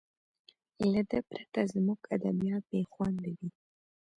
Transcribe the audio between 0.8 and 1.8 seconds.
له ده پرته